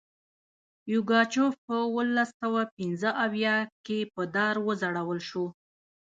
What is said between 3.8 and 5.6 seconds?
کې په دار وځړول شو.